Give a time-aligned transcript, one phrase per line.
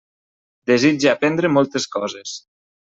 [0.71, 2.37] Desitge aprendre moltes coses.